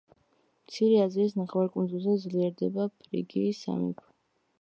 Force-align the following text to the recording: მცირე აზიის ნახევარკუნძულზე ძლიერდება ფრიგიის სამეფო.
მცირე 0.69 0.95
აზიის 1.01 1.35
ნახევარკუნძულზე 1.41 2.15
ძლიერდება 2.23 2.87
ფრიგიის 3.03 3.61
სამეფო. 3.67 4.09